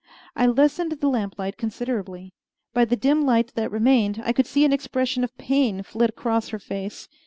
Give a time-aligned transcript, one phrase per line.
[0.35, 2.33] I lessened the lamplight considerably.
[2.73, 6.49] By the dim light that remained, I could see an expression of pain flit across
[6.49, 7.07] her face.